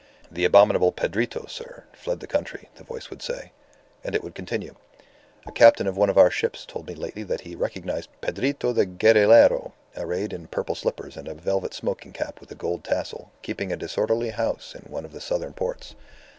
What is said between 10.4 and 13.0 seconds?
purple slippers and a velvet smoking cap with a gold